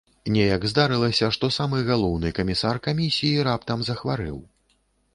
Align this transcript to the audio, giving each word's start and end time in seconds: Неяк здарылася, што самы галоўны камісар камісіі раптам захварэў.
Неяк 0.35 0.63
здарылася, 0.71 1.29
што 1.37 1.51
самы 1.59 1.83
галоўны 1.91 2.33
камісар 2.39 2.83
камісіі 2.91 3.47
раптам 3.53 3.89
захварэў. 3.93 4.37